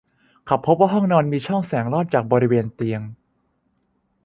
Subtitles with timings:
[0.45, 3.01] เขาพบว่าห้องนอนมีช่องแสงลอดจากบริเวณเตียง